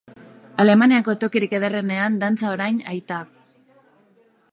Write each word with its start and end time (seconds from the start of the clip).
Alemaniako 0.61 1.13
tokirik 1.23 1.53
ederrenean 1.57 2.17
datza 2.23 2.49
orain 2.55 2.81
Aita. 2.95 3.21